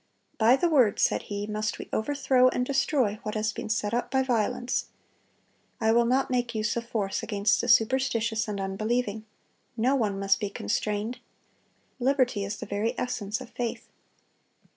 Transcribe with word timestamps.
"By 0.39 0.55
the 0.55 0.67
Word," 0.67 0.97
said 0.99 1.21
he, 1.29 1.45
"must 1.45 1.77
we 1.77 1.87
overthrow 1.93 2.47
and 2.47 2.65
destroy 2.65 3.19
what 3.21 3.35
has 3.35 3.53
been 3.53 3.69
set 3.69 3.93
up 3.93 4.09
by 4.09 4.23
violence. 4.23 4.87
I 5.79 5.91
will 5.91 6.05
not 6.05 6.31
make 6.31 6.55
use 6.55 6.75
of 6.75 6.89
force 6.89 7.21
against 7.21 7.61
the 7.61 7.67
superstitious 7.67 8.47
and 8.47 8.59
unbelieving.... 8.59 9.27
No 9.77 9.93
one 9.95 10.19
must 10.19 10.39
be 10.39 10.49
constrained. 10.49 11.19
Liberty 11.99 12.43
is 12.43 12.57
the 12.57 12.65
very 12.65 12.97
essence 12.97 13.41
of 13.41 13.51
faith." 13.51 13.89